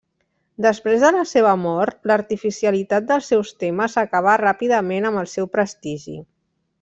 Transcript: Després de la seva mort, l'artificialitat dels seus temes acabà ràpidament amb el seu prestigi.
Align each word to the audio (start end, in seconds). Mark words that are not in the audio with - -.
Després 0.65 1.03
de 1.03 1.09
la 1.15 1.25
seva 1.31 1.51
mort, 1.65 1.99
l'artificialitat 2.11 3.07
dels 3.13 3.29
seus 3.33 3.53
temes 3.65 3.99
acabà 4.07 4.33
ràpidament 4.47 5.07
amb 5.11 5.23
el 5.25 5.31
seu 5.39 5.51
prestigi. 5.59 6.17